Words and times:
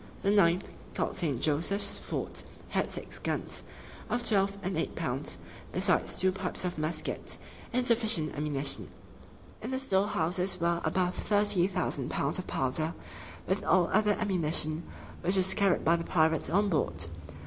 The 0.23 0.31
ninth, 0.31 0.67
called 0.95 1.15
St. 1.15 1.39
Joseph's 1.39 1.99
Fort, 1.99 2.43
had 2.69 2.89
six 2.89 3.19
guns, 3.19 3.63
of 4.09 4.27
twelve 4.27 4.57
and 4.63 4.75
eight 4.75 4.95
pounds, 4.95 5.37
besides 5.71 6.17
two 6.17 6.31
pipes 6.31 6.65
of 6.65 6.79
muskets, 6.79 7.37
and 7.71 7.85
sufficient 7.85 8.33
ammunition. 8.35 8.87
In 9.61 9.69
the 9.69 9.77
storehouses 9.77 10.59
were 10.59 10.81
above 10.83 11.13
thirty 11.13 11.67
thousand 11.67 12.09
pounds 12.09 12.39
of 12.39 12.47
powder, 12.47 12.95
with 13.45 13.63
all 13.63 13.91
other 13.93 14.13
ammunition, 14.19 14.81
which 15.21 15.35
was 15.37 15.53
carried 15.53 15.85
by 15.85 15.95
the 15.97 16.03
pirates 16.03 16.49
on 16.49 16.67
board. 16.67 17.05